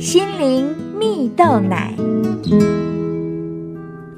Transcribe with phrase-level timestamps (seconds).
[0.00, 1.94] 心灵蜜豆奶。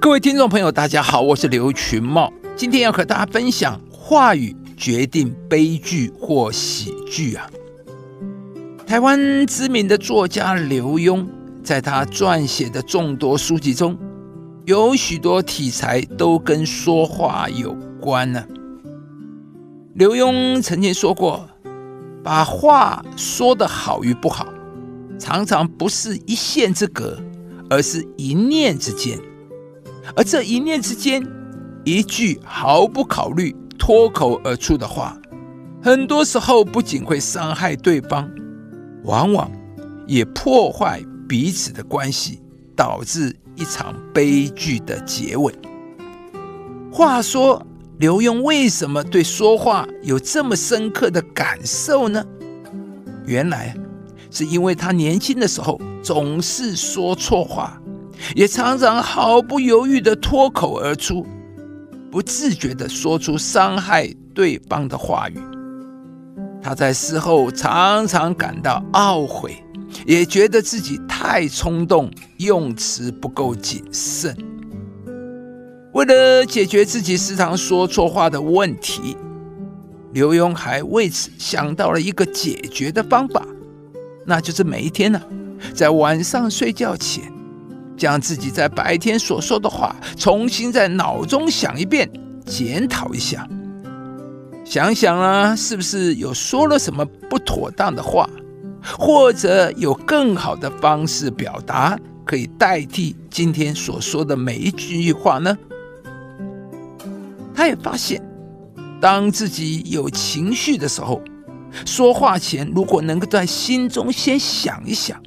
[0.00, 7.50] 各位听众朋友，大家好，我是刘群茂，今天要和大家分享话语决定悲剧或喜剧啊。
[8.86, 11.26] 台湾知名的作家刘墉，
[11.64, 13.98] 在他撰写的众多书籍中，
[14.66, 18.44] 有许多题材都跟说话有关呢。
[19.94, 21.44] 刘墉曾经说过，
[22.22, 24.46] 把话说得好与不好。
[25.22, 27.16] 常常不是一线之隔，
[27.70, 29.16] 而是一念之间。
[30.16, 31.24] 而这一念之间，
[31.84, 35.16] 一句毫不考虑脱口而出的话，
[35.80, 38.28] 很多时候不仅会伤害对方，
[39.04, 39.48] 往往
[40.08, 42.42] 也破坏彼此的关系，
[42.74, 45.54] 导致一场悲剧的结尾。
[46.90, 47.64] 话说，
[48.00, 52.24] 刘墉为什么对说话有这么深刻的感受呢？
[53.24, 53.76] 原来。
[54.32, 57.78] 是因为他年轻的时候总是说错话，
[58.34, 61.26] 也常常毫不犹豫的脱口而出，
[62.10, 65.38] 不自觉的说出伤害对方的话语。
[66.62, 69.62] 他在事后常常感到懊悔，
[70.06, 74.34] 也觉得自己太冲动，用词不够谨慎。
[75.92, 79.14] 为了解决自己时常说错话的问题，
[80.14, 83.46] 刘墉还为此想到了一个解决的方法。
[84.24, 85.20] 那就是每一天呢，
[85.74, 87.24] 在晚上睡觉前，
[87.96, 92.08] 将自己在白天所说的话重新在脑中想一遍，
[92.46, 93.48] 检讨一下，
[94.64, 98.28] 想想啊，是不是有说了什么不妥当的话，
[98.98, 105.58] 或者有更好的方式表达，可以代替今天所说的每一句话呢？
[107.54, 108.22] 他也发现，
[109.00, 111.20] 当自己有情绪的时候。
[111.86, 115.20] 说话前，如果能够在心中先想一想，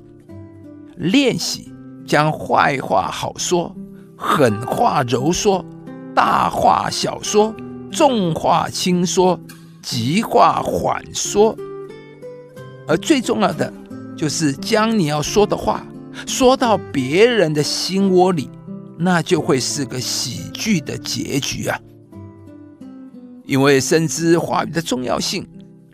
[0.97, 1.73] 练习
[2.05, 3.75] 将坏话好说，
[4.17, 5.65] 狠话柔说，
[6.13, 7.53] 大话小说，
[7.91, 9.39] 重话轻说，
[9.81, 11.55] 急话缓说，
[12.87, 13.71] 而最重要的
[14.15, 15.85] 就是将你要说的话
[16.25, 18.49] 说到别人的心窝里，
[18.97, 21.77] 那就会是个喜剧的结局啊！
[23.45, 25.45] 因为深知话语的重要性。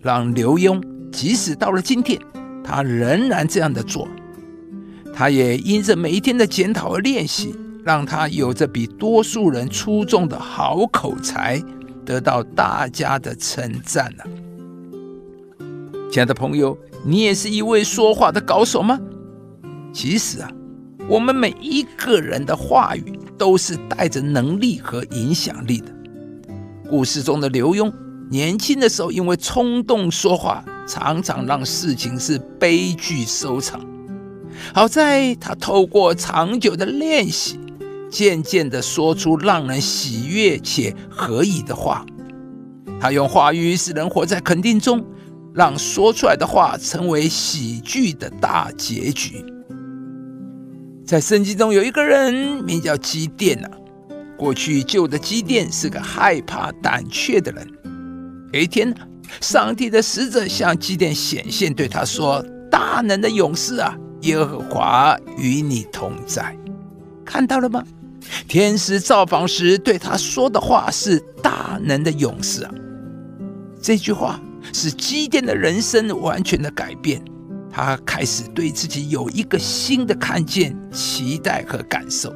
[0.01, 0.81] 让刘墉
[1.11, 2.19] 即使到了今天，
[2.63, 4.07] 他仍然这样的做。
[5.13, 7.53] 他也因着每一天的检讨和练习，
[7.83, 11.61] 让他有着比多数人出众的好口才，
[12.03, 14.23] 得到大家的称赞呢。
[16.11, 16.75] 亲爱的朋友，
[17.05, 18.99] 你也是一位说话的高手吗？
[19.93, 20.49] 其实啊，
[21.07, 25.93] 我们每一个人的话语都是带着能力和影响力的。
[26.89, 27.93] 故事中的刘墉。
[28.31, 33.85] 年轻的时候，因为冲动说话，常常让事情是悲剧收场。
[34.73, 37.59] 好在他透过长久的练习，
[38.09, 42.05] 渐渐的说出让人喜悦且合宜的话。
[43.01, 45.05] 他用话语使人活在肯定中，
[45.53, 49.43] 让说出来的话成为喜剧的大结局。
[51.05, 53.67] 在圣经中有一个人名叫基甸呐，
[54.37, 57.67] 过去旧的基甸是个害怕胆怯的人。
[58.51, 58.93] 有一天，
[59.39, 66.55] 上帝的使者向基甸显现，对他说：“大能的勇士啊，耶和华与你同在。”
[67.23, 67.81] 看到了吗？
[68.47, 72.71] 天使造访时对他说的话是“大能的勇士啊”。
[73.81, 74.39] 这句话
[74.73, 77.23] 使基甸的人生完全的改变，
[77.71, 82.33] 他开始对自己有一个新的看见、期待和感受。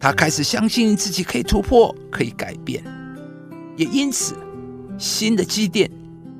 [0.00, 2.82] 他开始相信自己可以突破，可以改变，
[3.76, 4.34] 也因此。
[4.98, 5.90] 新的积淀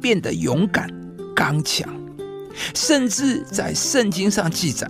[0.01, 0.89] 变得勇敢、
[1.35, 1.89] 刚强，
[2.75, 4.89] 甚至在圣经上记载，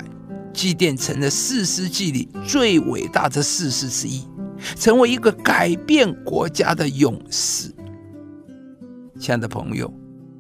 [0.52, 4.24] 祭奠成了四世纪里最伟大的事实之一，
[4.76, 7.72] 成为一个改变国家的勇士。
[9.18, 9.92] 亲爱的朋友，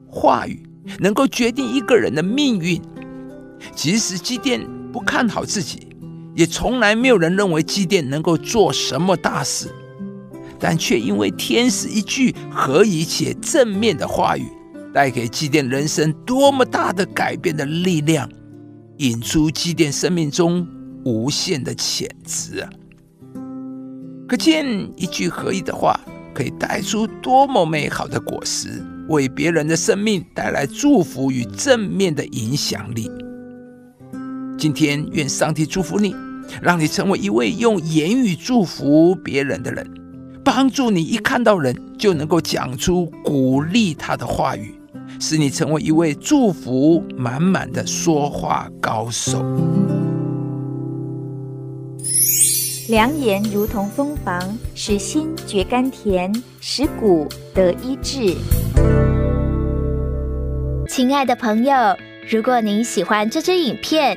[0.06, 0.62] 话语
[0.98, 2.80] 能够决定一个人的命运。
[3.74, 5.88] 即使基甸不看好自己，
[6.34, 9.68] 也从来没有人认为基甸能够做什么大事。
[10.58, 14.44] 但却因为天使一句合宜且正面的话语，
[14.92, 18.28] 带给祭奠人生多么大的改变的力量，
[18.98, 20.66] 引出祭奠生命中
[21.04, 22.70] 无限的潜质啊！
[24.28, 24.66] 可见
[24.96, 26.00] 一句合宜的话，
[26.34, 33.10] 可以带出多么美好的果实，为别人的生命带来祝福与正面的影响力。
[34.58, 36.16] 今天，愿上帝祝福你，
[36.62, 39.86] 让你成为一位用言语祝福别人的人。
[40.46, 44.72] 帮助你一看到人就能够讲出鼓励他的话语，
[45.18, 49.44] 使你成为一位祝福满满的说话高手。
[52.88, 58.36] 良言如同蜂房，使心觉甘甜，使骨得医治。
[60.88, 61.74] 亲爱的朋友，
[62.30, 64.16] 如果您喜欢这支影片，